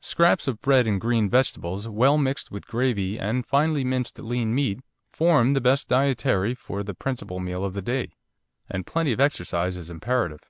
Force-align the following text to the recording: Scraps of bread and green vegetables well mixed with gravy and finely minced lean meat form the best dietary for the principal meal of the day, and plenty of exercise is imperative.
Scraps 0.00 0.46
of 0.46 0.60
bread 0.60 0.86
and 0.86 1.00
green 1.00 1.28
vegetables 1.28 1.88
well 1.88 2.16
mixed 2.16 2.48
with 2.48 2.64
gravy 2.68 3.18
and 3.18 3.44
finely 3.44 3.82
minced 3.82 4.16
lean 4.20 4.54
meat 4.54 4.78
form 5.10 5.52
the 5.52 5.60
best 5.60 5.88
dietary 5.88 6.54
for 6.54 6.84
the 6.84 6.94
principal 6.94 7.40
meal 7.40 7.64
of 7.64 7.74
the 7.74 7.82
day, 7.82 8.12
and 8.70 8.86
plenty 8.86 9.10
of 9.12 9.18
exercise 9.18 9.76
is 9.76 9.90
imperative. 9.90 10.48